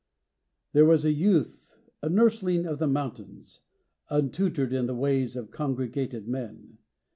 There 0.73 0.83
was 0.87 1.05
a 1.05 1.11
youth, 1.11 1.77
a 2.01 2.09
nursling 2.09 2.65
of 2.65 2.79
the 2.79 2.87
mountains, 2.87 3.61
Untutored 4.09 4.73
in 4.73 4.87
the 4.87 4.95
ways 4.95 5.35
of 5.35 5.51
congregated 5.51 6.27
men. 6.27 6.79